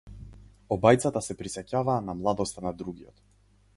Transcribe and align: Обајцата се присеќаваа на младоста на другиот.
Обајцата 0.75 1.21
се 1.25 1.37
присеќаваа 1.41 1.99
на 2.07 2.17
младоста 2.23 2.65
на 2.69 2.77
другиот. 2.81 3.23